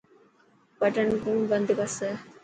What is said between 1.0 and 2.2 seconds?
ڪوڻ بندي ڪرسي.